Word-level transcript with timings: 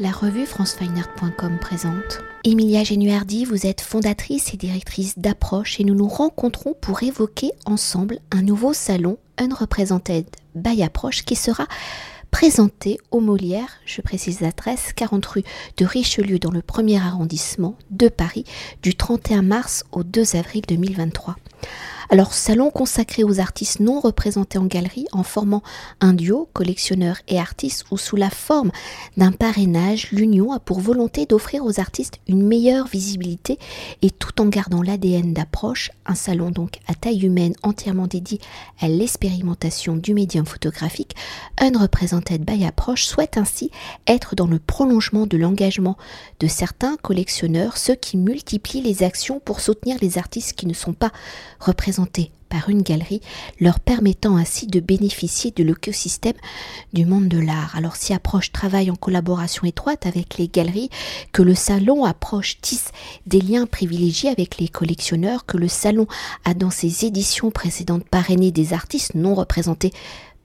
La 0.00 0.12
revue 0.12 0.46
francefineart.com 0.46 1.58
présente. 1.60 2.20
Emilia 2.44 2.84
Genuardi, 2.84 3.44
vous 3.44 3.66
êtes 3.66 3.80
fondatrice 3.80 4.54
et 4.54 4.56
directrice 4.56 5.18
d'Approche 5.18 5.80
et 5.80 5.84
nous 5.84 5.96
nous 5.96 6.06
rencontrons 6.06 6.76
pour 6.80 7.02
évoquer 7.02 7.50
ensemble 7.66 8.20
un 8.30 8.42
nouveau 8.42 8.72
salon 8.72 9.18
Unrepresented 9.38 10.24
by 10.54 10.84
Approche 10.84 11.24
qui 11.24 11.34
sera 11.34 11.66
présenté 12.30 12.98
au 13.10 13.18
Molière, 13.18 13.80
je 13.86 14.00
précise 14.00 14.40
l'adresse, 14.40 14.92
40 14.94 15.26
rue 15.26 15.42
de 15.78 15.84
Richelieu 15.84 16.38
dans 16.38 16.52
le 16.52 16.62
premier 16.62 16.98
arrondissement 16.98 17.74
de 17.90 18.08
Paris 18.08 18.44
du 18.84 18.94
31 18.94 19.42
mars 19.42 19.84
au 19.90 20.04
2 20.04 20.36
avril 20.36 20.62
2023. 20.68 21.34
Alors, 22.10 22.32
salon 22.32 22.70
consacré 22.70 23.22
aux 23.22 23.38
artistes 23.38 23.80
non 23.80 24.00
représentés 24.00 24.56
en 24.56 24.64
galerie 24.64 25.04
en 25.12 25.22
formant 25.22 25.62
un 26.00 26.14
duo, 26.14 26.48
collectionneur 26.54 27.18
et 27.28 27.38
artiste, 27.38 27.84
ou 27.90 27.98
sous 27.98 28.16
la 28.16 28.30
forme 28.30 28.70
d'un 29.18 29.30
parrainage, 29.30 30.10
l'Union 30.10 30.52
a 30.52 30.58
pour 30.58 30.80
volonté 30.80 31.26
d'offrir 31.26 31.66
aux 31.66 31.80
artistes 31.80 32.18
une 32.26 32.42
meilleure 32.42 32.86
visibilité 32.86 33.58
et 34.00 34.10
tout 34.10 34.40
en 34.40 34.46
gardant 34.46 34.80
l'ADN 34.80 35.34
d'approche, 35.34 35.90
un 36.06 36.14
salon 36.14 36.50
donc 36.50 36.78
à 36.86 36.94
taille 36.94 37.26
humaine 37.26 37.54
entièrement 37.62 38.06
dédié 38.06 38.40
à 38.80 38.88
l'expérimentation 38.88 39.94
du 39.94 40.14
médium 40.14 40.46
photographique, 40.46 41.14
Unrepresented 41.60 42.42
by 42.42 42.64
Approche 42.64 43.04
souhaite 43.04 43.36
ainsi 43.36 43.70
être 44.06 44.34
dans 44.34 44.46
le 44.46 44.58
prolongement 44.58 45.26
de 45.26 45.36
l'engagement 45.36 45.98
de 46.40 46.46
certains 46.46 46.96
collectionneurs, 46.96 47.76
ceux 47.76 47.96
qui 47.96 48.16
multiplient 48.16 48.80
les 48.80 49.02
actions 49.02 49.40
pour 49.40 49.60
soutenir 49.60 49.98
les 50.00 50.16
artistes 50.16 50.54
qui 50.54 50.66
ne 50.66 50.72
sont 50.72 50.94
pas 50.94 51.12
représentés 51.60 52.30
par 52.48 52.70
une 52.70 52.82
galerie, 52.82 53.20
leur 53.60 53.78
permettant 53.80 54.36
ainsi 54.36 54.66
de 54.66 54.80
bénéficier 54.80 55.50
de 55.50 55.62
l'écosystème 55.62 56.36
du 56.92 57.04
monde 57.04 57.28
de 57.28 57.38
l'art. 57.38 57.76
Alors 57.76 57.96
si 57.96 58.12
Approche 58.14 58.52
travaille 58.52 58.90
en 58.90 58.96
collaboration 58.96 59.64
étroite 59.64 60.06
avec 60.06 60.38
les 60.38 60.48
galeries, 60.48 60.90
que 61.32 61.42
le 61.42 61.54
salon 61.54 62.04
Approche 62.04 62.60
tisse 62.60 62.90
des 63.26 63.40
liens 63.40 63.66
privilégiés 63.66 64.30
avec 64.30 64.58
les 64.58 64.68
collectionneurs, 64.68 65.46
que 65.46 65.58
le 65.58 65.68
salon 65.68 66.06
a 66.44 66.54
dans 66.54 66.70
ses 66.70 67.04
éditions 67.04 67.50
précédentes 67.50 68.08
parrainé 68.08 68.50
des 68.50 68.72
artistes 68.72 69.14
non 69.14 69.34
représentés 69.34 69.92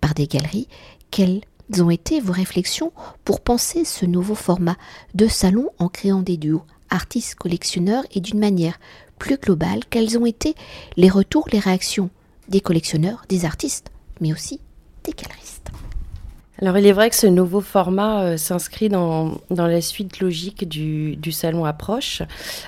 par 0.01 0.13
des 0.13 0.27
galeries, 0.27 0.67
quelles 1.11 1.41
ont 1.79 1.89
été 1.89 2.19
vos 2.19 2.33
réflexions 2.33 2.91
pour 3.23 3.39
penser 3.39 3.85
ce 3.85 4.05
nouveau 4.05 4.35
format 4.35 4.75
de 5.15 5.27
salon 5.27 5.69
en 5.79 5.87
créant 5.87 6.21
des 6.21 6.37
duos 6.37 6.63
artistes 6.89 7.35
collectionneurs 7.35 8.03
et 8.11 8.19
d'une 8.19 8.39
manière 8.39 8.79
plus 9.19 9.37
globale, 9.37 9.81
quels 9.89 10.17
ont 10.17 10.25
été 10.25 10.55
les 10.97 11.09
retours, 11.09 11.47
les 11.51 11.59
réactions 11.59 12.09
des 12.49 12.61
collectionneurs, 12.61 13.23
des 13.29 13.45
artistes, 13.45 13.91
mais 14.19 14.31
aussi 14.33 14.59
des 15.03 15.13
galeristes. 15.13 15.71
Alors 16.61 16.77
il 16.77 16.85
est 16.85 16.91
vrai 16.91 17.09
que 17.09 17.15
ce 17.15 17.27
nouveau 17.27 17.61
format 17.61 18.23
euh, 18.23 18.37
s'inscrit 18.37 18.87
dans, 18.87 19.41
dans, 19.49 19.65
la 19.65 19.81
suite 19.81 20.19
logique 20.19 20.67
du, 20.67 21.15
du, 21.15 21.31
salon 21.31 21.65
Approche, 21.65 22.21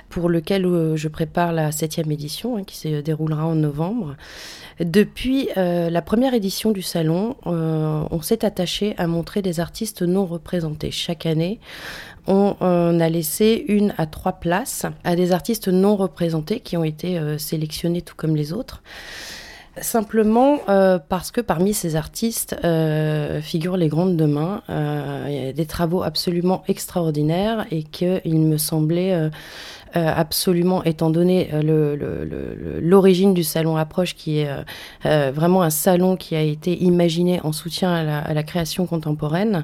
pour 0.10 0.28
lequel 0.28 0.66
euh, 0.66 0.96
je 0.96 1.08
prépare 1.08 1.54
la 1.54 1.72
septième 1.72 2.12
édition, 2.12 2.58
hein, 2.58 2.64
qui 2.64 2.78
se 2.78 3.02
déroulera 3.02 3.46
en 3.46 3.56
novembre. 3.56 4.16
Depuis 4.80 5.50
euh, 5.56 5.90
la 5.90 6.02
première 6.02 6.34
édition 6.34 6.72
du 6.72 6.82
salon, 6.82 7.38
on 7.46 8.22
s'est 8.22 8.44
attaché 8.44 8.96
à 8.98 9.08
montrer 9.08 9.42
des 9.42 9.62
artistes 9.62 10.02
non 10.02 10.26
représentés 10.26 10.92
chaque 10.92 11.26
année 11.26 11.60
on, 12.28 13.00
a 13.00 13.10
laissé 13.10 13.66
une 13.68 13.94
à 13.98 14.06
trois 14.06 14.34
places 14.34 14.86
à 15.04 15.16
des 15.16 15.32
artistes 15.32 15.68
non 15.68 15.96
représentés 15.96 16.60
qui 16.60 16.78
ont 16.78 16.84
été 16.84 17.18
euh, 17.18 17.38
sélectionnés 17.38 18.02
tout 18.02 18.16
comme 18.16 18.36
les 18.36 18.54
autres. 18.54 18.82
Simplement 19.82 20.60
euh, 20.70 21.00
parce 21.00 21.32
que 21.32 21.42
parmi 21.42 21.74
ces 21.74 21.98
artistes 21.98 22.56
euh, 22.64 23.42
figurent 23.42 23.76
les 23.76 23.90
grandes 23.90 24.16
demain. 24.16 24.62
des 25.54 25.66
travaux 25.66 26.02
absolument 26.02 26.64
extraordinaires 26.68 27.66
et 27.72 27.84
qu'il 27.84 28.40
me 28.40 28.58
semblait 28.58 29.30
euh, 29.98 30.12
absolument, 30.14 30.84
étant 30.84 31.10
donné 31.10 31.50
euh, 31.54 32.80
l'origine 32.82 33.34
du 33.34 33.46
salon 33.46 33.78
Approche, 33.78 34.14
qui 34.14 34.40
est 34.40 34.50
euh, 35.06 35.32
vraiment 35.34 35.62
un 35.62 35.70
salon 35.70 36.18
qui 36.18 36.36
a 36.36 36.42
été 36.42 36.84
imaginé 36.84 37.40
en 37.44 37.54
soutien 37.54 37.94
à 37.94 38.34
la, 38.34 38.44
création 38.44 38.86
contemporaine, 38.86 39.64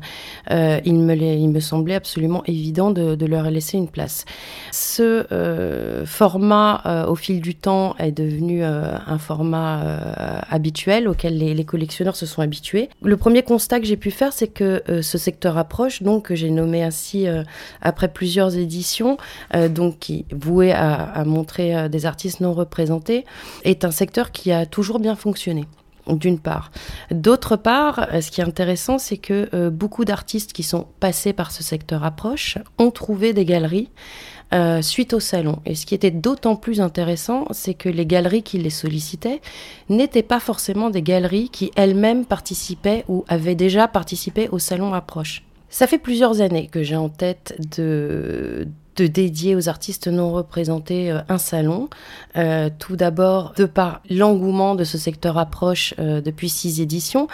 il, 0.49 0.99
me 0.99 1.59
semblait 1.59 1.95
absolument 1.95 2.43
évident 2.45 2.91
de, 2.91 3.25
leur 3.25 3.49
laisser 3.51 3.77
une 3.77 3.87
place. 3.87 4.25
Ce 4.71 6.03
format, 6.05 7.05
au 7.07 7.15
fil 7.15 7.41
du 7.41 7.53
temps, 7.53 7.95
est 7.99 8.11
devenu 8.11 8.63
un 8.63 9.17
format 9.19 10.43
habituel 10.49 11.07
auquel 11.07 11.37
les, 11.37 11.53
les, 11.53 11.65
collectionneurs 11.65 12.15
se 12.15 12.25
sont 12.25 12.41
habitués. 12.41 12.89
Le 13.03 13.17
premier 13.17 13.43
constat 13.43 13.79
que 13.79 13.85
j'ai 13.85 13.97
pu 13.97 14.09
faire, 14.09 14.33
c'est 14.33 14.47
que 14.47 14.81
ce 15.01 15.17
secteur 15.17 15.57
Approche, 15.57 16.01
donc 16.01 16.25
que 16.27 16.35
j'ai 16.35 16.49
nommé 16.49 16.83
ainsi 16.83 17.27
après 17.81 18.07
plusieurs 18.07 18.57
éditions, 18.57 19.17
donc 19.69 19.99
qui 19.99 20.20
voué 20.31 20.71
à, 20.71 21.23
montrer 21.25 21.75
euh, 21.75 21.87
des 21.89 22.05
artistes 22.05 22.39
non 22.41 22.53
représentés, 22.53 23.25
est 23.63 23.85
un 23.85 23.91
secteur 23.91 24.31
qui 24.31 24.51
a 24.51 24.65
toujours 24.65 24.99
bien 24.99 25.15
fonctionné 25.15 25.65
d'une 26.07 26.39
part. 26.39 26.71
D'autre 27.11 27.55
part, 27.55 28.07
euh, 28.11 28.21
ce 28.21 28.31
qui 28.31 28.41
est 28.41 28.43
intéressant, 28.43 28.97
c'est 28.97 29.17
que 29.17 29.49
euh, 29.53 29.69
beaucoup 29.69 30.03
d'artistes 30.03 30.51
qui 30.51 30.63
sont 30.63 30.87
passés 30.99 31.31
par 31.31 31.51
ce 31.51 31.63
secteur 31.63 32.03
approche 32.03 32.57
ont 32.79 32.91
trouvé 32.91 33.33
des 33.33 33.45
galeries 33.45 33.89
suite 34.81 35.13
au 35.13 35.21
salon. 35.21 35.59
Et 35.65 35.75
ce 35.75 35.85
qui 35.85 35.95
était 35.95 36.11
d'autant 36.11 36.57
plus 36.57 36.81
intéressant, 36.81 37.45
c'est 37.51 37.73
que 37.73 37.87
les 37.87 38.05
galeries 38.05 38.43
qui 38.43 38.57
les 38.57 38.69
sollicitaient 38.69 39.39
n'étaient 39.87 40.23
pas 40.23 40.41
forcément 40.41 40.89
des 40.89 41.01
galeries 41.01 41.47
qui 41.47 41.71
elles-mêmes 41.77 42.25
participaient 42.25 43.05
ou 43.07 43.23
avaient 43.29 43.55
déjà 43.55 43.87
participé 43.87 44.49
au 44.49 44.59
salon 44.59 44.93
approche. 44.93 45.43
Ça 45.71 45.87
fait 45.87 45.97
plusieurs 45.97 46.41
années 46.41 46.67
que 46.67 46.83
j'ai 46.83 46.97
en 46.97 47.07
tête 47.07 47.55
de, 47.77 48.67
de 49.01 49.07
dédier 49.07 49.55
aux 49.55 49.67
artistes 49.67 50.07
non 50.07 50.31
représentés 50.31 51.11
euh, 51.11 51.21
un 51.27 51.39
salon. 51.39 51.89
Euh, 52.37 52.69
tout 52.77 52.95
d'abord, 52.95 53.53
de 53.57 53.65
par 53.65 54.01
l'engouement 54.09 54.75
de 54.75 54.83
ce 54.83 54.97
secteur 54.97 55.39
approche 55.39 55.95
euh, 55.97 56.21
depuis 56.21 56.49
six 56.49 56.81
éditions, 56.81 57.27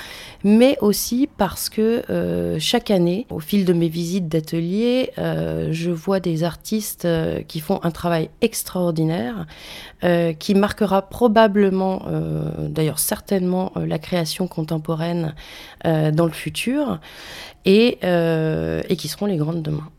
mais 0.46 0.78
aussi 0.80 1.28
parce 1.38 1.70
que 1.70 2.58
chaque 2.60 2.92
année, 2.92 3.26
au 3.30 3.40
fil 3.40 3.66
de 3.66 3.74
mes 3.74 3.90
visites 3.90 4.28
d'atelier, 4.28 5.12
je 5.18 5.92
vois 5.92 6.20
des 6.20 6.44
artistes 6.44 7.08
qui 7.48 7.60
font 7.60 7.80
un 7.84 7.92
travail 7.92 8.30
extraordinaire, 8.42 9.46
qui 10.40 10.56
marquera 10.56 11.02
probablement, 11.02 12.06
d'ailleurs 12.70 13.00
certainement, 13.00 13.72
la 13.76 14.00
création 14.00 14.48
contemporaine 14.48 15.36
dans 15.84 16.26
le 16.26 16.32
futur, 16.32 17.00
et, 17.66 18.00
et 18.02 18.96
qui 18.96 19.08
seront 19.08 19.26
les 19.26 19.38
grandes 19.38 19.62
demain 19.62 19.90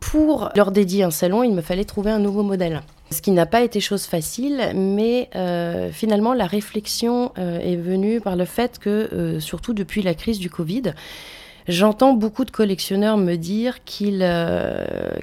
pour 0.00 0.50
leur 0.56 0.72
dédier 0.72 1.04
un 1.04 1.10
salon, 1.10 1.44
il 1.44 1.52
me 1.52 1.60
fallait 1.60 1.84
trouver 1.84 2.10
un 2.10 2.18
nouveau 2.18 2.42
modèle. 2.42 2.82
Ce 3.12 3.22
qui 3.22 3.32
n'a 3.32 3.46
pas 3.46 3.62
été 3.62 3.80
chose 3.80 4.04
facile, 4.04 4.72
mais 4.74 5.28
euh, 5.34 5.90
finalement 5.90 6.32
la 6.32 6.46
réflexion 6.46 7.32
euh, 7.38 7.58
est 7.58 7.76
venue 7.76 8.20
par 8.20 8.36
le 8.36 8.44
fait 8.44 8.78
que, 8.78 9.08
euh, 9.12 9.40
surtout 9.40 9.74
depuis 9.74 10.02
la 10.02 10.14
crise 10.14 10.38
du 10.38 10.48
Covid, 10.48 10.94
j'entends 11.66 12.14
beaucoup 12.14 12.44
de 12.44 12.52
collectionneurs 12.52 13.16
me 13.16 13.34
dire 13.34 13.84
qu'ils 13.84 14.26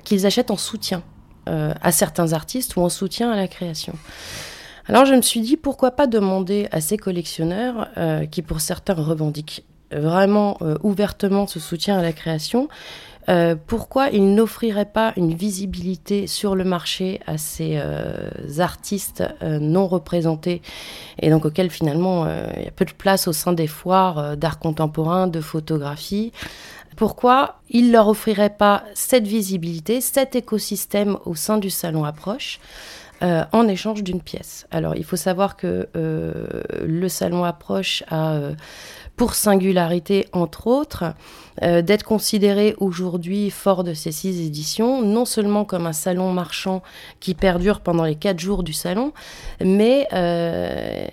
qu'ils 0.04 0.26
achètent 0.26 0.52
en 0.52 0.58
soutien 0.58 1.02
à 1.46 1.94
certains 1.94 2.34
artistes 2.34 2.76
ou 2.76 2.82
en 2.82 2.90
soutien 2.90 3.32
à 3.32 3.38
la 3.38 3.48
création. 3.48 3.94
Alors 4.88 5.06
je 5.06 5.14
me 5.14 5.22
suis 5.22 5.40
dit 5.40 5.56
pourquoi 5.56 5.92
pas 5.92 6.08
demander 6.08 6.68
à 6.72 6.82
ces 6.82 6.98
collectionneurs, 6.98 7.88
qui 8.32 8.42
pour 8.42 8.60
certains 8.60 8.94
revendiquent 8.94 9.64
vraiment 9.92 10.58
ouvertement 10.84 11.48
ce 11.48 11.60
soutien 11.62 11.98
à 11.98 12.02
la 12.02 12.12
création, 12.12 12.68
euh, 13.30 13.56
pourquoi 13.68 14.10
il 14.10 14.34
n'offrirait 14.34 14.86
pas 14.86 15.14
une 15.18 15.34
visibilité 15.34 16.28
sur 16.28 16.56
le 16.56 16.64
marché 16.64 17.20
à 17.28 17.38
ces 17.38 17.74
euh, 17.76 18.30
artistes 18.60 19.24
euh, 19.44 19.60
non 19.60 19.88
représentés 19.88 20.62
et 21.20 21.30
donc 21.30 21.46
auxquels 21.46 21.70
finalement 21.70 22.26
il 22.56 22.64
y 22.64 22.68
a 22.68 22.72
peu 22.72 22.86
de 22.86 22.94
place 22.94 23.28
au 23.28 23.34
sein 23.34 23.52
des 23.52 23.68
foires 23.68 24.38
d'art 24.38 24.60
contemporain, 24.60 25.28
de 25.28 25.42
photographie? 25.42 26.32
Pourquoi 26.96 27.60
il 27.70 27.92
leur 27.92 28.08
offrirait 28.08 28.56
pas 28.56 28.84
cette 28.94 29.28
visibilité, 29.28 30.02
cet 30.02 30.36
écosystème 30.36 31.18
au 31.26 31.36
sein 31.36 31.58
du 31.58 31.70
salon 31.70 32.06
Approche 32.06 32.60
en 33.22 33.68
échange 33.68 34.04
d'une 34.04 34.22
pièce? 34.22 34.68
Alors 34.72 34.96
il 34.96 35.04
faut 35.04 35.16
savoir 35.16 35.58
que 35.58 35.88
le 35.94 37.10
salon 37.10 37.44
Approche 37.44 38.04
a 38.10 38.40
pour 39.18 39.34
singularité, 39.34 40.28
entre 40.32 40.68
autres, 40.68 41.16
euh, 41.64 41.82
d'être 41.82 42.04
considéré 42.04 42.76
aujourd'hui, 42.78 43.50
fort 43.50 43.84
de 43.84 43.96
ces 43.96 44.12
six 44.12 44.46
éditions, 44.46 45.02
non 45.02 45.26
seulement 45.26 45.66
comme 45.66 45.88
un 45.88 45.94
salon 45.94 46.32
marchand 46.32 46.84
qui 47.20 47.34
perdure 47.34 47.80
pendant 47.80 48.04
les 48.04 48.14
quatre 48.14 48.40
jours 48.40 48.62
du 48.62 48.74
salon, 48.74 49.12
mais 49.60 50.08
euh, 50.14 51.08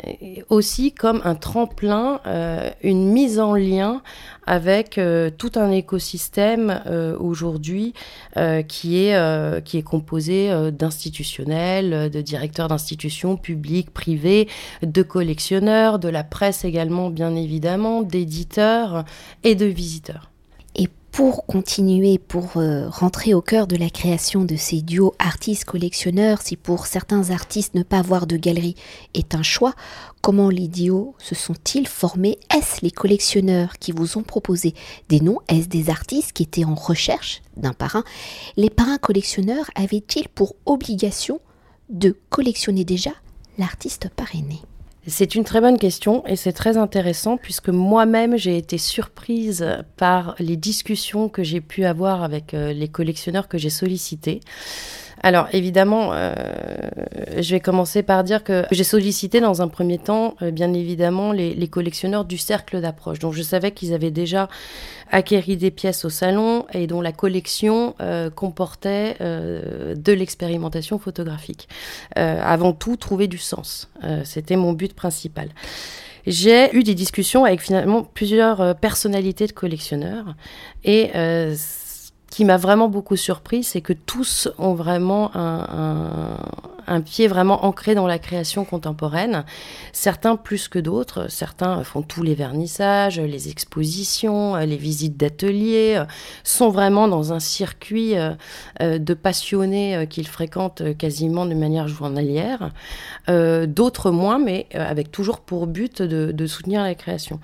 aussi 0.49 0.93
comme 0.93 1.21
un 1.25 1.35
tremplin, 1.35 2.21
euh, 2.27 2.71
une 2.83 3.13
mise 3.13 3.41
en 3.41 3.55
lien 3.55 4.03
avec 4.47 5.01
tout 5.39 5.53
un 5.55 5.71
écosystème 5.71 6.83
aujourd'hui 7.19 7.95
qui, 8.69 8.99
est, 9.07 9.65
qui 9.65 9.79
est 9.79 9.83
composé 9.83 10.51
d'institutionnels, 10.71 12.11
de 12.11 12.21
directeurs 12.21 12.69
d'institutions 12.69 13.39
publiques, 13.39 13.91
privées, 13.91 14.47
de 14.83 15.03
collectionneurs, 15.03 15.99
de 15.99 16.11
la 16.11 16.25
presse 16.25 16.67
également, 16.67 17.09
bien 17.09 17.35
évidemment 17.35 18.03
d'éditeurs 18.03 19.07
et 19.45 19.55
de 19.55 19.65
visiteurs. 19.65 20.34
Pour 21.15 21.47
continuer, 21.47 22.19
pour 22.19 22.57
euh, 22.57 22.89
rentrer 22.89 23.35
au 23.35 23.41
cœur 23.41 23.69
de 23.69 23.77
la 23.77 23.89
création 23.89 24.45
de 24.45 24.57
ces 24.57 24.83
duos 24.83 25.15
artistes-collectionneurs, 25.21 26.43
si 26.43 26.57
pour 26.57 26.87
certains 26.87 27.31
artistes 27.31 27.77
ne 27.77 27.85
pas 27.85 28.01
avoir 28.01 28.27
de 28.27 28.37
galerie 28.37 28.75
est 29.15 29.37
un 29.37 29.45
choix, 29.45 29.75
comment 30.23 30.49
les 30.49 30.67
duos 30.67 31.15
se 31.21 31.37
sont-ils 31.37 31.87
formés? 31.87 32.37
Est-ce 32.53 32.81
les 32.83 32.91
collectionneurs 32.91 33.79
qui 33.79 33.93
vous 33.93 34.19
ont 34.19 34.25
proposé 34.25 34.75
des 35.09 35.21
noms? 35.21 35.39
Est-ce 35.47 35.69
des 35.69 35.89
artistes 35.89 36.33
qui 36.33 36.43
étaient 36.43 36.65
en 36.65 36.75
recherche 36.75 37.43
d'un 37.57 37.75
parrain? 37.75 38.03
Les 38.57 38.69
parrains 38.69 38.99
collectionneurs 38.99 39.71
avaient-ils 39.77 40.29
pour 40.29 40.57
obligation 40.67 41.39
de 41.91 42.19
collectionner 42.29 42.85
déjà 42.85 43.13
l'artiste 43.57 44.09
parrainé? 44.17 44.63
C'est 45.07 45.35
une 45.35 45.45
très 45.45 45.61
bonne 45.61 45.79
question 45.79 46.27
et 46.27 46.37
c'est 46.37 46.53
très 46.53 46.77
intéressant 46.77 47.37
puisque 47.37 47.69
moi-même 47.69 48.37
j'ai 48.37 48.57
été 48.57 48.79
surprise 48.79 49.67
par 49.97 50.35
les 50.39 50.57
discussions 50.57 51.29
que 51.29 51.43
j'ai 51.43 51.61
pu 51.61 51.85
avoir 51.85 52.23
avec 52.23 52.55
euh, 52.55 52.73
les 52.73 52.89
collectionneurs 52.89 53.49
que 53.49 53.59
j'ai 53.59 53.71
sollicités. 53.71 54.41
Alors 55.25 55.49
évidemment, 55.55 56.11
euh, 56.13 56.35
je 57.39 57.55
vais 57.55 57.61
commencer 57.61 58.03
par 58.03 58.25
dire 58.25 58.45
que 58.45 58.67
j'ai 58.71 58.85
sollicité 58.85 59.41
dans 59.41 59.63
un 59.63 59.69
premier 59.69 59.97
temps, 59.97 60.37
euh, 60.43 60.51
bien 60.51 60.75
évidemment, 60.75 61.33
les, 61.33 61.67
collectionneurs 61.69 62.27
du 62.27 62.37
cercle 62.37 62.83
d'approche. 62.83 63.21
Donc 63.21 63.33
je 63.33 63.41
savais 63.41 63.71
qu'ils 63.71 63.95
avaient 63.95 64.11
déjà 64.11 64.51
acquéri 65.11 65.57
des 65.57 65.71
pièces 65.71 66.05
au 66.05 66.11
salon 66.11 66.67
et 66.75 66.87
dont 66.87 67.01
la 67.01 67.13
collection 67.13 67.95
euh, 68.03 68.29
comportait 68.29 69.17
de 69.19 70.13
l'expérimentation 70.13 70.99
photographique. 70.99 71.69
avant 72.17 72.75
tout, 72.75 72.97
trouver 72.97 73.27
du 73.27 73.39
sens. 73.39 73.89
C'était 74.25 74.57
mon 74.57 74.75
but 74.75 74.93
principal 74.93 75.49
j'ai 76.27 76.75
eu 76.75 76.83
des 76.83 76.95
discussions 76.95 77.45
avec 77.45 77.61
finalement 77.61 78.03
plusieurs 78.03 78.77
personnalités 78.77 79.47
de 79.47 79.53
collectionneurs 79.53 80.35
et 80.83 81.11
qui 82.35 82.45
m'a 82.45 82.57
vraiment 82.57 82.89
beaucoup 82.89 83.15
surpris, 83.15 83.63
c'est 83.63 83.81
que 83.81 83.93
tous 83.93 84.49
ont 84.59 84.75
vraiment 84.75 85.31
un, 85.37 85.67
un 85.71 86.37
pied 87.01 87.29
vraiment 87.29 87.65
ancré 87.65 87.95
dans 87.95 88.07
la 88.07 88.19
création 88.19 88.65
contemporaine. 88.65 89.45
Certains 89.93 90.37
plus 90.37 90.69
que 90.69 90.79
d'autres. 90.79 91.31
Certains 91.31 91.85
font 91.85 92.03
tous 92.03 92.23
les 92.23 92.35
vernissages, 92.35 93.21
les 93.21 93.49
expositions, 93.49 94.57
les 94.57 94.77
visites 94.77 95.17
d'ateliers, 95.17 96.03
sont 96.43 96.71
vraiment 96.71 97.09
dans 97.09 97.33
un 97.33 97.41
circuit 97.41 98.17
euh, 98.17 98.33
euh, 98.83 98.99
de 98.99 99.15
passionnés 99.15 99.97
euh, 99.97 100.07
qu'ils 100.07 100.27
fréquentent 100.27 100.97
quasiment 100.97 101.47
de 101.47 101.55
manière 101.55 101.89
journalière. 101.89 102.71
D'autres 103.29 104.11
moins, 104.11 104.39
mais 104.39 104.67
avec 104.75 105.11
toujours 105.11 105.41
pour 105.41 105.67
but 105.67 106.03
de, 106.03 106.47
soutenir 106.47 106.83
la 106.83 106.95
création. 106.95 107.41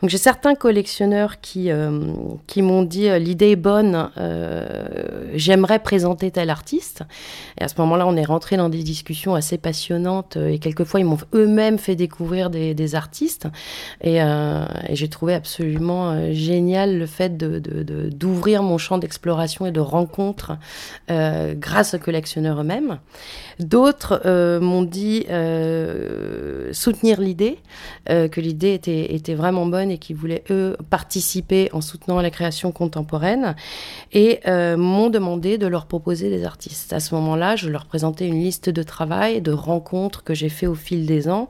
Donc 0.00 0.10
j'ai 0.10 0.18
certains 0.18 0.54
collectionneurs 0.54 1.40
qui, 1.40 1.70
qui 2.46 2.62
m'ont 2.62 2.82
dit 2.82 3.08
l'idée 3.18 3.50
est 3.50 3.56
bonne, 3.56 4.10
j'aimerais 5.34 5.80
présenter 5.80 6.30
tel 6.30 6.50
artiste. 6.50 7.02
Et 7.58 7.64
à 7.64 7.68
ce 7.68 7.74
moment-là, 7.78 8.06
on 8.06 8.16
est 8.16 8.24
rentré 8.24 8.56
dans 8.56 8.68
des 8.68 8.83
discussions 8.84 9.34
assez 9.34 9.58
passionnantes 9.58 10.36
euh, 10.36 10.48
et 10.48 10.58
quelquefois 10.58 11.00
ils 11.00 11.06
m'ont 11.06 11.18
eux-mêmes 11.34 11.78
fait 11.78 11.96
découvrir 11.96 12.50
des, 12.50 12.94
artistes 12.94 13.48
euh, 14.06 14.66
et, 14.88 14.94
j'ai 14.94 15.08
trouvé 15.08 15.34
absolument 15.34 16.10
euh, 16.10 16.32
génial 16.32 16.98
le 16.98 17.06
fait 17.06 17.36
d'ouvrir 17.36 18.62
de, 18.62 18.66
mon 18.66 18.78
champ 18.78 18.98
d'exploration 18.98 19.66
et 19.66 19.72
de 19.72 19.80
rencontre 19.80 20.56
grâce 21.08 21.94
aux 21.94 21.98
collectionneurs 21.98 22.60
eux-mêmes. 22.60 22.98
D'autres 23.58 24.20
m'ont 24.60 24.82
dit 24.82 25.24
soutenir 26.72 27.20
l'idée, 27.20 27.58
que 28.06 28.40
l'idée 28.40 28.74
était, 28.74 29.14
était 29.14 29.34
vraiment 29.34 29.66
bonne 29.66 29.90
et 29.90 29.98
qu'ils 29.98 30.16
voulaient 30.16 30.44
eux 30.50 30.76
participer 30.90 31.70
en 31.72 31.80
soutenant 31.80 32.20
la 32.20 32.30
création 32.30 32.72
contemporaine 32.72 33.54
et 34.12 34.40
m'ont 34.76 35.10
demandé 35.10 35.58
de 35.58 35.66
leur 35.66 35.86
proposer 35.86 36.30
des 36.30 36.44
artistes. 36.44 36.92
À 36.92 37.00
ce 37.00 37.14
moment-là, 37.14 37.56
je 37.56 37.68
leur 37.70 37.86
présentais 37.86 38.26
une 38.26 38.40
liste 38.40 38.70
de 38.74 38.82
travail, 38.82 39.40
de 39.40 39.52
rencontres 39.52 40.22
que 40.22 40.34
j'ai 40.34 40.50
fait 40.50 40.66
au 40.66 40.74
fil 40.74 41.06
des 41.06 41.28
ans, 41.28 41.48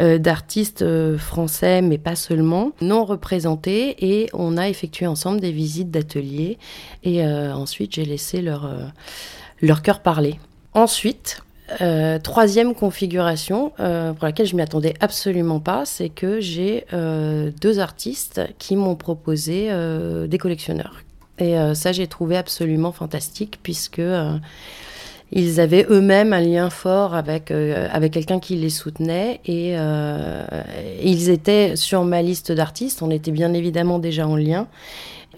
euh, 0.00 0.18
d'artistes 0.18 0.82
euh, 0.82 1.18
français, 1.18 1.82
mais 1.82 1.98
pas 1.98 2.16
seulement, 2.16 2.72
non 2.80 3.04
représentés, 3.04 3.96
et 4.00 4.30
on 4.32 4.56
a 4.56 4.68
effectué 4.68 5.06
ensemble 5.06 5.40
des 5.40 5.52
visites 5.52 5.90
d'ateliers, 5.90 6.58
et 7.04 7.24
euh, 7.24 7.52
ensuite 7.52 7.94
j'ai 7.94 8.04
laissé 8.04 8.40
leur, 8.40 8.70
leur 9.60 9.82
cœur 9.82 10.00
parler. 10.00 10.38
Ensuite, 10.72 11.42
troisième 12.22 12.74
configuration 12.74 13.72
pour 13.76 14.24
laquelle 14.24 14.46
je 14.46 14.56
m'y 14.56 14.62
attendais 14.62 14.94
absolument 15.00 15.60
pas, 15.60 15.84
c'est 15.84 16.08
que 16.08 16.40
j'ai 16.40 16.84
deux 17.60 17.78
artistes 17.78 18.40
qui 18.58 18.76
m'ont 18.76 18.96
proposé 18.96 19.70
des 20.26 20.38
collectionneurs. 20.38 21.02
Et 21.38 21.56
ça, 21.74 21.92
j'ai 21.92 22.06
trouvé 22.06 22.36
absolument 22.36 22.92
fantastique 22.92 23.60
puisque 23.62 24.02
ils 25.32 25.60
avaient 25.60 25.86
eux-mêmes 25.88 26.32
un 26.32 26.40
lien 26.40 26.70
fort 26.70 27.14
avec, 27.14 27.50
euh, 27.50 27.88
avec 27.92 28.12
quelqu'un 28.12 28.40
qui 28.40 28.56
les 28.56 28.70
soutenait 28.70 29.40
et 29.44 29.74
euh, 29.76 30.44
ils 31.02 31.30
étaient 31.30 31.76
sur 31.76 32.04
ma 32.04 32.20
liste 32.22 32.50
d'artistes. 32.50 33.02
On 33.02 33.10
était 33.10 33.30
bien 33.30 33.52
évidemment 33.54 33.98
déjà 33.98 34.26
en 34.26 34.36
lien 34.36 34.66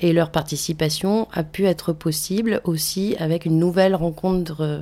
et 0.01 0.13
leur 0.13 0.31
participation 0.31 1.29
a 1.33 1.45
pu 1.45 1.67
être 1.67 1.93
possible 1.93 2.61
aussi 2.65 3.17
avec 3.19 3.45
une 3.45 3.59
nouvelle 3.59 3.95
rencontre 3.95 4.63
euh, 4.63 4.79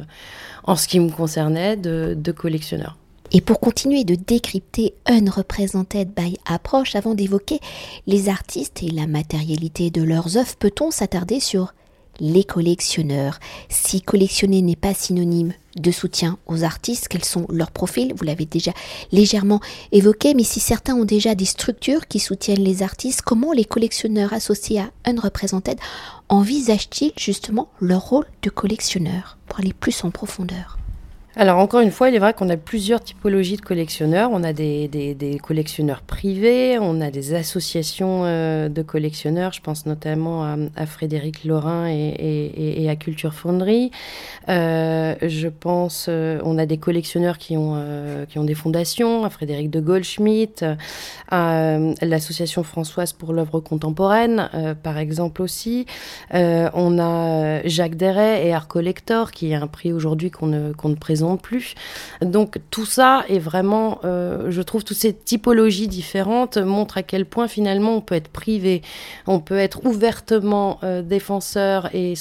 en 0.65 0.77
ce 0.77 0.87
qui 0.87 1.01
me 1.01 1.11
concernait 1.11 1.77
de, 1.77 2.15
de 2.17 2.33
collectionneurs. 2.33 2.97
Et 3.33 3.41
pour 3.41 3.61
continuer 3.61 4.03
de 4.05 4.17
décrypter 4.17 4.95
Unrepresented 5.06 6.11
by 6.15 6.37
Approach, 6.47 6.97
avant 6.97 7.15
d'évoquer 7.15 7.61
les 8.09 8.29
artistes 8.29 8.83
et 8.83 8.91
la 8.91 9.06
matérialité 9.06 9.91
de 9.91 10.03
leurs 10.03 10.37
œuvres, 10.37 10.56
peut-on 10.59 10.91
s'attarder 10.91 11.39
sur 11.39 11.73
les 12.20 12.44
collectionneurs. 12.44 13.40
Si 13.69 14.02
collectionner 14.02 14.62
n'est 14.62 14.76
pas 14.76 14.94
synonyme 14.94 15.52
de 15.76 15.90
soutien 15.90 16.38
aux 16.46 16.64
artistes, 16.64 17.08
quels 17.08 17.25
sont 17.25 17.46
leurs 17.49 17.70
profils? 17.70 18.12
Vous 18.14 18.25
l'avez 18.25 18.46
déjà 18.46 18.72
légèrement 19.12 19.61
évoqué, 19.93 20.34
mais 20.34 20.44
si 20.44 20.61
certains 20.61 20.94
ont 20.94 21.05
déjà 21.05 21.34
des 21.34 21.44
structures 21.44 22.06
qui 22.06 22.19
soutiennent 22.19 22.64
les 22.64 22.82
artistes, 22.82 23.22
comment 23.22 23.52
les 23.52 23.64
collectionneurs 23.64 24.32
associés 24.32 24.81
à 24.81 24.90
Unrepresented 25.05 25.78
envisagent-ils 26.28 27.12
justement 27.17 27.70
leur 27.81 28.02
rôle 28.02 28.26
de 28.43 28.50
collectionneur? 28.50 29.38
Pour 29.46 29.61
aller 29.61 29.72
plus 29.72 30.05
en 30.05 30.11
profondeur 30.11 30.80
alors 31.37 31.59
encore 31.59 31.81
une 31.81 31.93
fois, 31.93 32.09
il 32.09 32.17
est 32.17 32.19
vrai 32.19 32.35
qu'on 32.35 32.49
a 32.49 32.56
plusieurs 32.56 33.00
typologies 33.00 33.56
de 33.56 33.61
collectionneurs. 33.61 34.31
On 34.32 34.43
a 34.43 34.53
des, 34.53 35.38
collectionneurs 35.41 36.03
privés, 36.03 36.77
on 36.81 37.00
a 37.00 37.12
des 37.12 37.35
associations 37.35 38.23
euh, 38.25 38.69
de 38.69 38.82
collectionneurs. 38.82 39.53
Je 39.53 39.61
pense 39.61 39.87
notamment 39.87 40.43
à, 40.75 40.87
Frédéric 40.87 41.44
Laurin 41.44 41.87
et, 41.87 42.87
à 42.91 42.97
Culture 42.97 43.32
Fonderie. 43.32 43.93
Euh, 44.49 45.15
je 45.22 45.46
pense, 45.46 46.06
euh, 46.08 46.41
on 46.44 46.58
a 46.58 46.67
des 46.67 46.79
collectionneurs 46.79 47.39
qui 47.39 47.56
ont, 47.56 47.81
qui 48.29 48.41
ont 48.41 48.44
des 48.44 48.56
fondations, 48.56 49.25
à 49.25 49.31
Frédéric 49.31 49.70
de 49.70 49.81
Goldschmidt, 49.81 50.65
à 51.31 51.79
l'association 52.03 52.65
Françoise 52.65 53.13
pour 53.13 53.32
l'œuvre 53.32 53.60
contemporaine, 53.60 54.51
par 54.82 54.99
exemple 54.99 55.43
aussi. 55.43 55.87
on 56.32 56.99
a 56.99 57.63
Jacques 57.69 57.96
Deray 57.96 58.49
et 58.49 58.53
Art 58.53 58.67
Collector, 58.67 59.31
qui 59.31 59.55
a 59.55 59.63
un 59.63 59.69
prix 59.69 59.93
aujourd'hui 59.93 60.32
qu'on 60.32 60.49
ne, 60.49 60.72
qu'on 60.72 60.89
ne 60.89 60.96
présente 60.96 61.19
plus. 61.36 61.74
Donc 62.22 62.58
tout 62.70 62.84
ça 62.84 63.24
est 63.29 63.39
vraiment, 63.39 64.00
euh, 64.05 64.50
je 64.50 64.62
trouve, 64.62 64.84
toutes 64.84 64.96
ces 64.96 65.12
typologies 65.12 65.89
différentes 65.89 66.58
montrent 66.58 66.98
à 66.98 67.03
quel 67.03 67.27
point 67.27 67.48
finalement 67.48 67.96
on 67.96 68.00
peut 68.00 68.15
être 68.15 68.29
privé, 68.29 68.82
on 69.27 69.41
peut 69.41 69.58
être 69.58 69.84
ouvertement 69.84 70.79
euh, 70.82 71.03
défenseur 71.03 71.91
et, 71.94 72.15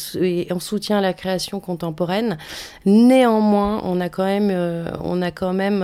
en 0.52 0.60
soutien 0.60 1.00
à 1.00 1.02
la 1.02 1.14
création 1.14 1.60
contemporaine. 1.60 2.38
Néanmoins, 2.86 3.82
on 3.84 4.00
a 4.02 4.10
quand 4.10 4.26
même, 4.26 4.50
euh, 4.52 4.86
on 5.02 5.22
a 5.22 5.32
quand 5.32 5.54
même, 5.54 5.84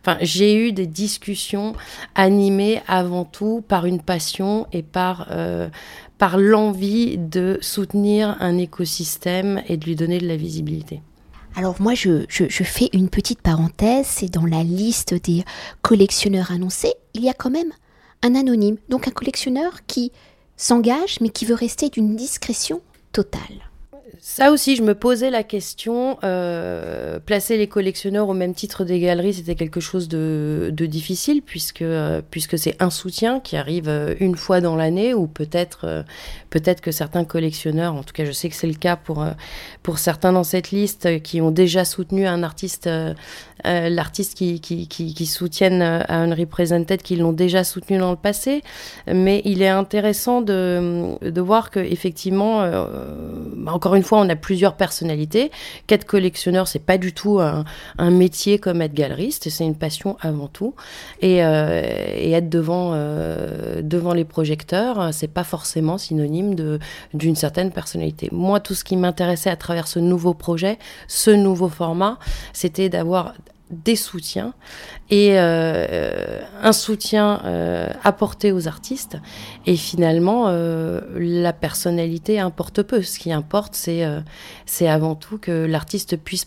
enfin, 0.00 0.18
j'ai 0.20 0.54
eu 0.54 0.72
des 0.72 0.86
discussions 0.86 1.74
animées 2.14 2.82
avant 2.88 3.24
tout 3.24 3.64
par 3.66 3.86
une 3.86 4.00
passion 4.00 4.66
et 4.72 4.82
par 4.82 5.28
par 6.22 6.38
l'envie 6.38 7.18
de 7.18 7.58
soutenir 7.60 8.36
un 8.38 8.56
écosystème 8.56 9.60
et 9.66 9.76
de 9.76 9.84
lui 9.84 9.96
donner 9.96 10.20
de 10.20 10.28
la 10.28 10.36
visibilité. 10.36 11.02
Alors 11.54 11.80
moi, 11.80 11.94
je, 11.94 12.24
fais 12.28 12.88
une 12.92 13.10
petite 13.10 13.42
parenthèse, 13.42 14.06
c'est 14.06 14.30
dans 14.30 14.46
la 14.46 14.62
liste 14.62 15.14
des 15.14 15.44
collectionneurs 15.82 16.50
annoncés, 16.50 16.94
il 17.14 17.22
y 17.22 17.28
a 17.28 17.34
quand 17.34 17.50
même 17.50 17.72
un 18.22 18.34
anonyme, 18.34 18.76
donc 18.88 19.08
un 19.08 19.10
collectionneur 19.10 19.84
qui 19.86 20.12
s'engage 20.56 21.20
mais 21.20 21.28
qui 21.28 21.44
veut 21.44 21.54
rester 21.54 21.88
d'une 21.88 22.16
discrétion 22.16 22.80
totale. 23.12 23.71
Ça 24.24 24.52
aussi, 24.52 24.76
je 24.76 24.82
me 24.82 24.94
posais 24.94 25.30
la 25.30 25.42
question. 25.42 26.16
Euh, 26.22 27.18
placer 27.18 27.56
les 27.56 27.66
collectionneurs 27.66 28.28
au 28.28 28.34
même 28.34 28.54
titre 28.54 28.84
des 28.84 29.00
galeries, 29.00 29.34
c'était 29.34 29.56
quelque 29.56 29.80
chose 29.80 30.06
de, 30.08 30.72
difficile 30.72 31.42
puisque 31.42 31.82
euh, 31.82 32.22
puisque 32.30 32.58
c'est 32.58 32.80
un 32.80 32.90
soutien 32.90 33.40
qui 33.40 33.56
arrive 33.56 33.88
euh, 33.88 34.14
une 34.20 34.36
fois 34.36 34.60
dans 34.60 34.76
l'année 34.76 35.12
ou 35.14 35.26
peut-être 35.26 36.04
peut-être 36.50 36.80
que 36.80 36.92
certains 36.92 37.24
collectionneurs, 37.24 37.94
en 37.94 38.02
tout 38.02 38.12
cas, 38.12 38.24
je 38.24 38.32
sais 38.32 38.48
que 38.48 38.54
c'est 38.54 38.66
le 38.68 38.74
cas 38.74 38.96
pour 38.96 39.24
pour 39.82 39.98
certains 39.98 40.32
dans 40.32 40.44
cette 40.44 40.70
liste 40.70 41.22
qui 41.22 41.40
ont 41.40 41.50
déjà 41.50 41.84
soutenu 41.84 42.26
un 42.26 42.42
artiste, 42.42 42.88
l'artiste 43.64 44.36
qui, 44.36 44.60
qui, 44.60 44.86
qui, 44.86 45.26
soutiennent 45.26 45.82
un 45.82 46.34
Represented, 46.34 47.02
qui 47.02 47.16
l'ont 47.16 47.32
déjà 47.32 47.64
soutenu 47.64 47.98
dans 47.98 48.10
le 48.10 48.16
passé. 48.16 48.62
Mais 49.06 49.42
il 49.44 49.62
est 49.62 49.68
intéressant 49.68 50.42
de, 50.42 51.18
de 51.22 51.40
voir 51.40 51.70
que 51.70 51.80
effectivement, 51.80 52.62
encore 53.66 53.91
une 53.94 54.02
fois 54.02 54.20
on 54.20 54.28
a 54.28 54.36
plusieurs 54.36 54.76
personnalités. 54.76 55.50
Qu'être 55.86 56.04
collectionneur, 56.04 56.68
c'est 56.68 56.78
pas 56.78 56.98
du 56.98 57.12
tout 57.12 57.40
un, 57.40 57.64
métier 58.10 58.58
comme 58.58 58.82
être 58.82 58.94
galeriste, 58.94 59.48
c'est 59.48 59.64
une 59.64 59.74
passion 59.74 60.16
avant 60.20 60.48
tout. 60.48 60.74
Et, 61.20 61.44
euh, 61.44 61.82
être 61.82 62.48
devant, 62.48 62.92
euh, 62.94 63.82
devant 63.82 64.14
les 64.14 64.24
projecteurs, 64.24 65.12
c'est 65.12 65.28
pas 65.28 65.44
forcément 65.44 65.98
synonyme 65.98 66.78
d'une 67.14 67.36
certaine 67.36 67.70
personnalité. 67.70 68.28
Moi, 68.32 68.60
tout 68.60 68.74
ce 68.74 68.84
qui 68.84 68.96
m'intéressait 68.96 69.50
à 69.50 69.56
travers 69.56 69.86
ce 69.86 69.98
nouveau 69.98 70.34
projet, 70.34 70.78
ce 71.08 71.30
nouveau 71.30 71.68
format, 71.68 72.18
c'était 72.52 72.88
d'avoir 72.88 73.34
des 73.72 73.96
soutiens 73.96 74.54
et 75.10 75.38
euh, 75.38 76.40
un 76.60 76.72
soutien 76.72 77.40
euh, 77.44 77.88
apporté 78.04 78.52
aux 78.52 78.68
artistes. 78.68 79.18
Et 79.66 79.76
finalement, 79.76 80.48
euh, 80.48 81.00
la 81.16 81.52
personnalité 81.52 82.38
importe 82.38 82.82
peu. 82.82 83.02
Ce 83.02 83.18
qui 83.18 83.32
importe, 83.32 83.74
c'est 83.74 84.88
avant 84.88 85.14
tout 85.14 85.38
que 85.38 85.64
l'artiste 85.64 86.16
puisse, 86.16 86.46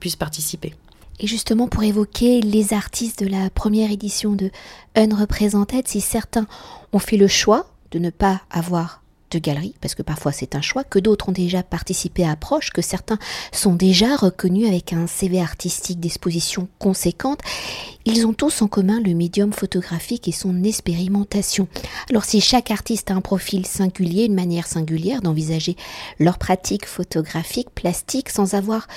puisse 0.00 0.16
participer. 0.16 0.74
Et 1.20 1.26
justement, 1.26 1.68
pour 1.68 1.82
évoquer 1.82 2.40
les 2.40 2.72
artistes 2.72 3.22
de 3.22 3.28
la 3.28 3.50
première 3.50 3.90
édition 3.90 4.32
de 4.32 4.50
Unrepresented, 4.96 5.86
si 5.86 6.00
certains 6.00 6.46
ont 6.92 6.98
fait 6.98 7.16
le 7.16 7.28
choix 7.28 7.66
de 7.90 7.98
ne 7.98 8.10
pas 8.10 8.40
avoir 8.50 9.01
de 9.32 9.38
galeries, 9.38 9.74
parce 9.80 9.94
que 9.94 10.02
parfois 10.02 10.32
c'est 10.32 10.54
un 10.54 10.60
choix, 10.60 10.84
que 10.84 10.98
d'autres 10.98 11.30
ont 11.30 11.32
déjà 11.32 11.62
participé 11.62 12.24
à 12.24 12.32
Approche, 12.32 12.70
que 12.70 12.82
certains 12.82 13.18
sont 13.50 13.74
déjà 13.74 14.16
reconnus 14.16 14.68
avec 14.68 14.92
un 14.92 15.06
CV 15.06 15.40
artistique 15.40 16.00
d'exposition 16.00 16.68
conséquente. 16.78 17.40
Ils 18.04 18.26
ont 18.26 18.32
tous 18.32 18.62
en 18.62 18.68
commun 18.68 19.00
le 19.00 19.14
médium 19.14 19.52
photographique 19.52 20.26
et 20.26 20.32
son 20.32 20.64
expérimentation. 20.64 21.68
Alors 22.10 22.24
si 22.24 22.40
chaque 22.40 22.70
artiste 22.70 23.10
a 23.10 23.14
un 23.14 23.20
profil 23.20 23.64
singulier, 23.64 24.24
une 24.24 24.34
manière 24.34 24.66
singulière 24.66 25.22
d'envisager 25.22 25.76
leur 26.18 26.38
pratique 26.38 26.86
photographique, 26.86 27.70
plastique, 27.70 28.28
sans 28.28 28.54
avoir 28.54 28.88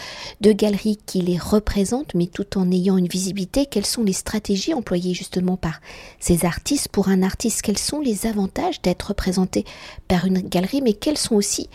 de 0.42 0.52
galerie 0.52 0.98
qui 1.06 1.22
les 1.22 1.38
représente, 1.38 2.16
mais 2.16 2.28
tout 2.28 2.58
en 2.58 2.72
ayant 2.72 2.98
une 2.98 3.08
visibilité, 3.08 3.68
quelles 3.68 3.86
sont 3.86 4.04
les 4.04 4.14
stratégies 4.14 4.74
employées 4.74 5.14
justement 5.14 5.56
par 5.56 5.82
ces 6.20 6.46
artistes? 6.46 6.90
Pour 6.90 7.10
un 7.10 7.24
artiste 7.24 7.62
Quels 7.62 7.78
sont 7.78 8.00
les 8.00 8.26
avantages 8.26 8.82
d'être 8.82 9.10
représenté 9.10 9.66
par 10.08 10.25
une 10.26 10.42
galerie, 10.42 10.82
mais 10.82 10.94
quels 10.94 11.18
sont 11.18 11.36
aussi 11.36 11.70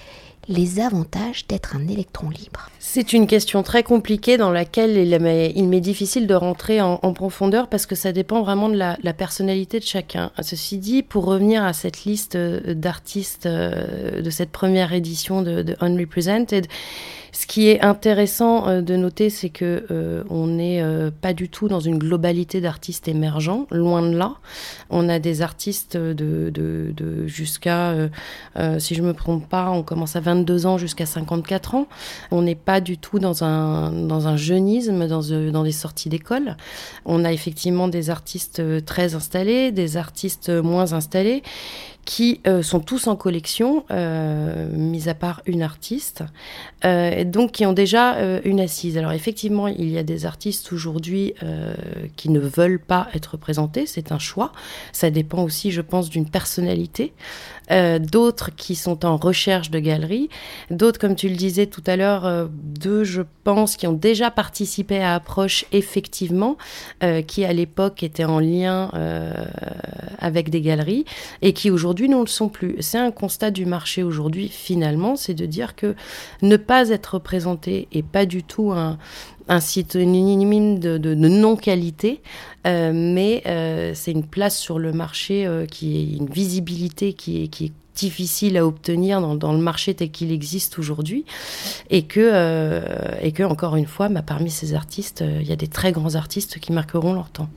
les 0.49 0.80
avantages 0.80 1.47
d'être 1.47 1.76
un 1.76 1.87
électron 1.88 2.30
libre? 2.30 2.69
C'est 2.82 3.12
une 3.12 3.26
question 3.26 3.62
très 3.62 3.82
compliquée 3.82 4.38
dans 4.38 4.50
laquelle 4.50 4.96
il 4.96 5.68
m'est 5.68 5.80
difficile 5.80 6.26
de 6.26 6.32
rentrer 6.32 6.80
en, 6.80 6.96
profondeur 7.12 7.68
parce 7.68 7.84
que 7.84 7.94
ça 7.94 8.10
dépend 8.10 8.40
vraiment 8.40 8.70
de 8.70 8.76
la, 8.76 9.12
personnalité 9.12 9.80
de 9.80 9.84
chacun. 9.84 10.30
Ceci 10.40 10.78
dit, 10.78 11.02
pour 11.02 11.26
revenir 11.26 11.62
à 11.62 11.75
cette 11.75 12.04
liste 12.04 12.37
euh, 12.37 12.72
d'artistes 12.72 13.44
euh, 13.44 14.22
de 14.22 14.30
cette 14.30 14.50
première 14.50 14.94
édition 14.94 15.42
de, 15.42 15.76
Unrepresented, 15.80 16.68
ce 17.32 17.46
qui 17.46 17.68
est 17.68 17.82
intéressant 17.82 18.66
euh, 18.66 18.80
de 18.80 18.96
noter, 18.96 19.28
c'est 19.28 19.50
que 19.50 20.25
on 20.30 20.46
n'est 20.46 20.82
pas 21.20 21.34
du 21.34 21.50
tout 21.50 21.68
dans 21.68 21.80
une 21.80 21.99
globalité 21.99 22.62
d'artistes 22.62 23.08
émergents, 23.08 23.66
loin 23.70 24.00
de 24.00 24.16
là. 24.16 24.37
On 24.88 25.10
a 25.10 25.18
des 25.18 25.42
artistes 25.42 25.99
de, 25.99 26.92
jusqu'à, 27.26 27.94
si 28.78 28.94
je 28.94 29.02
me 29.02 29.12
trompe 29.12 29.49
pas, 29.49 29.70
on 29.70 29.82
commence 29.82 30.16
à 30.16 30.20
22 30.20 30.66
ans 30.66 30.78
jusqu'à 30.78 31.06
54 31.06 31.75
ans. 31.75 31.87
On 32.30 32.42
n'est 32.42 32.54
du 32.78 32.96
tout 32.96 33.18
dans 33.18 33.42
un, 33.42 33.90
dans 33.90 34.28
un 34.28 34.36
jeunisme, 34.36 35.08
dans, 35.08 35.22
dans 35.50 35.64
des 35.64 35.72
sorties 35.72 36.08
d'école. 36.08 36.56
On 37.04 37.24
a 37.24 37.32
effectivement 37.32 37.88
des 37.88 38.10
artistes 38.10 38.62
très 38.84 39.16
installés, 39.16 39.72
des 39.72 39.96
artistes 39.96 40.50
moins 40.50 40.92
installés 40.92 41.42
qui 42.04 42.40
euh, 42.47 42.62
sont 42.62 42.80
tous 42.80 43.07
en 43.07 43.16
collection, 43.16 43.85
euh, 43.90 44.69
mis 44.73 45.09
à 45.09 45.14
part 45.14 45.42
une 45.47 45.62
artiste, 45.62 46.25
euh, 46.85 47.25
donc 47.25 47.52
qui 47.52 47.66
ont 47.66 47.73
déjà 47.73 48.16
une 48.45 48.61
assise. 48.61 48.97
Alors 48.97 49.12
effectivement, 49.12 49.69
il 49.69 49.90
y 49.90 49.99
a 49.99 50.02
des 50.02 50.26
artistes 50.26 50.73
aujourd'hui 50.73 51.35
qui 52.16 52.30
ne 52.30 52.40
veulent 52.40 52.80
pas 52.80 53.09
être 53.14 53.33
représentés, 53.33 53.87
c'est 53.87 54.12
un 54.12 54.19
choix. 54.19 54.52
Ça 54.92 55.11
dépend 55.11 55.42
aussi, 55.42 55.71
je 55.71 55.80
pense, 55.80 56.09
d'une 56.11 56.28
personnalité. 56.28 57.12
d'autres 58.00 58.50
qui 58.57 58.75
sont 58.75 59.04
en 59.04 59.16
recherche 59.16 59.71
de 59.71 59.78
galeries, 59.78 60.28
d'autres, 60.71 60.99
comme 60.99 61.14
tu 61.14 61.28
le 61.28 61.37
disais 61.37 61.66
tout 61.66 61.85
à 61.87 61.97
l'heure, 61.97 62.49
deux, 62.49 63.04
je 63.04 63.23
pense, 63.45 63.76
qui 63.76 63.87
ont 63.87 63.92
déjà 63.92 64.30
participé 64.30 64.99
à 64.99 65.14
Approche, 65.14 65.66
effectivement, 65.73 66.57
qui 67.26 67.45
à 67.45 67.52
l'époque 67.52 68.02
étaient 68.02 68.25
en 68.25 68.40
lien 68.40 68.90
avec 70.19 70.50
des 70.50 70.61
galeries 70.61 71.04
et 71.42 71.52
qui 71.52 71.71
aujourd'hui 71.71 71.89
aujourd'hui 71.90 72.09
ne 72.09 72.20
le 72.20 72.26
sont 72.26 72.49
plus. 72.49 72.76
C'est 72.80 72.99
un 72.99 73.11
constat 73.11 73.50
du 73.50 73.66
marché 73.66 74.04
aujourd'hui, 74.04 74.49
finalement, 74.49 75.16
c'est 75.16 75.35
de 75.35 75.44
dire 75.44 75.75
que 75.75 75.97
ne 76.40 76.56
pas 76.56 76.88
être 76.90 77.14
représenté 77.14 77.88
et 77.92 78.04
pas 78.04 78.26
du 78.26 78.44
tout 78.44 78.70
un, 78.70 78.97
un 79.49 79.61
site 79.61 79.97
de, 79.97 80.99
de, 80.99 81.14
non-qualité, 81.14 82.23
euh, 82.66 82.92
mais 82.94 83.42
euh, 83.47 83.90
c'est 83.94 84.12
une 84.12 84.25
place 84.25 84.56
sur 84.56 84.78
le 84.78 84.92
marché 84.92 85.47
euh, 85.47 85.66
qui 85.66 85.99
est 85.99 86.16
une 86.16 86.30
visibilité 86.30 87.12
qui 87.12 87.42
est, 87.42 87.73
difficile 87.97 88.56
à 88.56 88.64
obtenir 88.64 89.20
dans, 89.20 89.52
le 89.52 89.59
marché 89.59 89.92
tel 89.92 90.11
qu'il 90.11 90.32
existe 90.32 90.78
aujourd'hui 90.78 91.26
et 91.90 92.04
que 92.04 92.80
et 93.20 93.32
que 93.32 93.42
encore 93.42 93.76
une 93.76 93.85
fois 93.85 94.09
bah, 94.09 94.23
parmi 94.23 94.49
ces 94.49 94.73
artistes 94.73 95.23
il 95.23 95.47
y 95.47 95.52
a 95.52 95.56
des 95.56 95.66
très 95.66 95.92
grands 95.92 96.14
artistes 96.14 96.61
qui 96.61 96.73
marqueront 96.73 97.12
leur 97.12 97.28
temps 97.28 97.50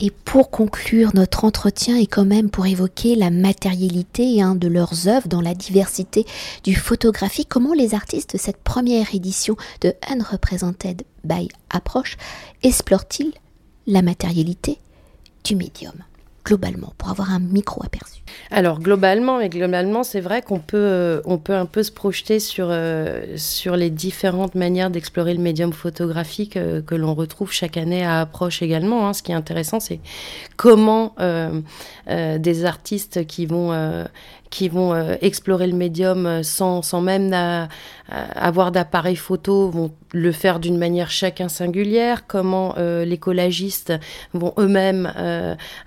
et 0.00 0.10
pour 0.10 0.50
conclure 0.50 1.10
notre 1.14 1.44
entretien 1.44 1.96
et 1.96 2.06
quand 2.06 2.24
même 2.24 2.50
pour 2.50 2.66
évoquer 2.66 3.14
la 3.14 3.30
matérialité 3.30 4.40
hein, 4.40 4.54
de 4.54 4.66
leurs 4.66 5.08
œuvres 5.08 5.28
dans 5.28 5.42
la 5.42 5.54
diversité 5.54 6.24
du 6.64 6.74
photographie, 6.74 7.46
comment 7.46 7.74
les 7.74 7.94
artistes 7.94 8.34
de 8.34 8.38
cette 8.38 8.62
première 8.62 9.14
édition 9.14 9.56
de 9.82 9.94
Unrepresented 10.08 11.02
by 11.24 11.48
Approach 11.68 12.16
explorent-ils 12.62 13.32
la 13.86 14.02
matérialité 14.02 14.78
du 15.44 15.54
médium? 15.54 15.94
Globalement, 16.50 16.92
pour 16.98 17.10
avoir 17.10 17.30
un 17.30 17.38
micro-aperçu 17.38 18.22
Alors 18.50 18.80
globalement, 18.80 19.38
mais 19.38 19.48
globalement, 19.48 20.02
c'est 20.02 20.20
vrai 20.20 20.42
qu'on 20.42 20.58
peut, 20.58 20.76
euh, 20.76 21.20
on 21.24 21.38
peut 21.38 21.54
un 21.54 21.64
peu 21.64 21.84
se 21.84 21.92
projeter 21.92 22.40
sur, 22.40 22.66
euh, 22.70 23.36
sur 23.36 23.76
les 23.76 23.88
différentes 23.88 24.56
manières 24.56 24.90
d'explorer 24.90 25.32
le 25.34 25.40
médium 25.40 25.72
photographique 25.72 26.56
euh, 26.56 26.82
que 26.82 26.96
l'on 26.96 27.14
retrouve 27.14 27.52
chaque 27.52 27.76
année 27.76 28.04
à 28.04 28.22
Approche 28.22 28.62
également. 28.62 29.06
Hein. 29.06 29.12
Ce 29.12 29.22
qui 29.22 29.30
est 29.30 29.36
intéressant, 29.36 29.78
c'est 29.78 30.00
comment 30.56 31.14
des 32.08 32.64
artistes 32.64 33.26
qui 33.26 33.46
vont 33.46 33.72
qui 34.50 34.68
vont 34.68 34.92
euh, 34.92 35.14
explorer 35.20 35.68
le 35.68 35.76
médium 35.76 36.26
euh, 36.26 36.42
sans, 36.42 36.82
sans 36.82 37.00
même 37.00 37.30
avoir 38.34 38.72
d'appareil 38.72 39.14
photo, 39.14 39.70
vont 39.70 39.92
le 40.12 40.32
faire 40.32 40.58
d'une 40.58 40.76
manière 40.76 41.12
chacun 41.12 41.48
singulière, 41.48 42.26
comment 42.26 42.74
euh, 42.76 43.04
les 43.04 43.18
collagistes 43.18 43.92
vont 44.34 44.52
eux-mêmes 44.58 45.12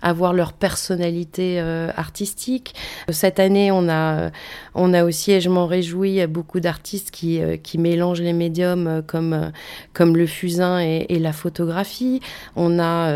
avoir 0.01 0.31
leur 0.31 0.53
personnalité 0.53 1.59
artistique. 1.97 2.75
Cette 3.09 3.41
année, 3.41 3.71
on 3.73 3.89
a, 3.89 4.31
on 4.73 4.93
a 4.93 5.03
aussi, 5.03 5.33
et 5.33 5.41
je 5.41 5.49
m'en 5.49 5.67
réjouis, 5.67 6.25
beaucoup 6.27 6.61
d'artistes 6.61 7.11
qui, 7.11 7.41
qui 7.61 7.77
mélangent 7.77 8.21
les 8.21 8.31
médiums 8.31 9.03
comme, 9.05 9.51
comme 9.91 10.15
le 10.15 10.27
fusain 10.27 10.79
et, 10.79 11.05
et 11.09 11.19
la 11.19 11.33
photographie. 11.33 12.21
On 12.55 12.79
a 12.79 13.11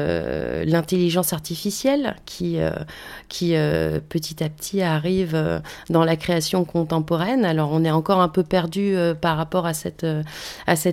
l'intelligence 0.66 1.32
artificielle 1.32 2.18
qui, 2.25 2.58
qui 3.30 3.54
petit 4.10 4.44
à 4.44 4.50
petit 4.50 4.82
arrive 4.82 5.37
euh, 5.38 5.60
dans 5.89 6.03
la 6.03 6.15
création 6.15 6.65
contemporaine. 6.65 7.46
Alors 7.46 7.70
on 7.72 7.84
est 7.84 7.91
encore 7.91 8.20
un 8.20 8.27
peu 8.27 8.44
perdu 8.44 8.96
euh, 8.96 9.13
par 9.13 9.38
rapport 9.38 9.65
à 9.65 9.74
cette, 9.74 10.03
euh, 10.03 10.24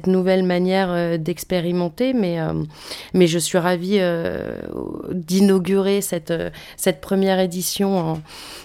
nouvelle 0.06 0.44
manière 0.44 1.18
d'expérimenter, 1.18 2.12
mais, 2.12 2.38
je 3.26 3.38
suis 3.38 3.58
ravie 3.58 4.00
d'inaugurer 5.10 6.00
cette, 6.00 6.32
cette 6.76 7.00
première 7.00 7.38
édition 7.38 8.20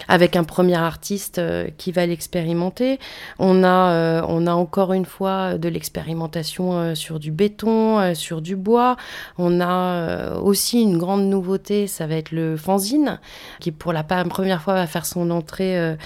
avec 0.08 0.36
un 0.36 0.44
premier 0.44 0.76
artiste 0.76 1.40
qui 1.78 1.92
va 1.92 2.06
l'expérimenter. 2.06 2.98
On 3.38 3.64
a, 3.64 4.22
on 4.26 4.46
a 4.46 4.52
encore 4.52 4.92
une 4.92 5.04
fois 5.04 5.56
de 5.56 5.68
l'expérimentation 5.68 6.94
sur 6.94 7.18
du 7.18 7.30
béton, 7.30 8.14
sur 8.14 8.42
du 8.42 8.56
bois. 8.56 8.96
On 9.38 9.60
a 9.60 10.36
aussi 10.38 10.82
une 10.82 10.98
grande 10.98 11.24
nouveauté, 11.24 11.86
ça 11.86 12.06
va 12.06 12.16
être 12.16 12.32
le 12.32 12.56
fanzine, 12.56 13.18
qui 13.60 13.72
pour 13.72 13.92
la 13.92 14.02
première 14.02 14.62
fois 14.62 14.74
va 14.74 14.86
faire 14.86 15.06
son 15.06 15.30
entrée 15.30 15.69
accès 15.76 15.96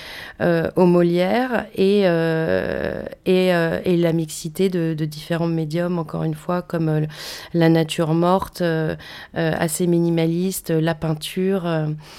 aux 0.76 0.86
Molières 0.86 1.66
et, 1.74 2.00
et, 2.00 3.48
et, 3.48 3.96
la 3.96 4.12
mixité 4.12 4.68
de, 4.68 4.94
de, 4.94 5.04
différents 5.04 5.46
médiums, 5.46 5.98
encore 5.98 6.24
une 6.24 6.34
fois, 6.34 6.62
comme 6.62 7.06
la 7.52 7.68
nature 7.68 8.14
morte, 8.14 8.62
assez 9.34 9.86
minimaliste, 9.86 10.70
la 10.70 10.94
peinture 10.94 11.66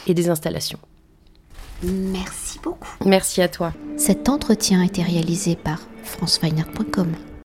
et 0.07 0.13
des 0.13 0.29
installations. 0.29 0.79
Merci 1.83 2.59
beaucoup. 2.63 2.95
Merci 3.05 3.41
à 3.41 3.47
toi. 3.47 3.73
Cet 3.97 4.29
entretien 4.29 4.81
a 4.81 4.85
été 4.85 5.03
réalisé 5.03 5.55
par 5.55 5.79
franceweiner.com. 6.03 7.13